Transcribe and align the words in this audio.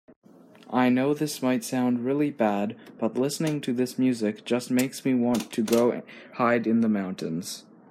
I 0.73 0.89
know 0.89 1.13
this 1.13 1.43
might 1.43 1.63
sound 1.63 2.03
really 2.03 2.31
bad, 2.31 2.75
but 2.97 3.19
listening 3.19 3.61
to 3.61 3.71
this 3.71 3.99
music 3.99 4.43
just 4.43 4.71
makes 4.71 5.05
me 5.05 5.13
want 5.13 5.51
to 5.53 5.61
go 5.61 6.01
hide 6.37 6.65
in 6.65 6.81
the 6.81 6.89
mountains. 6.89 7.65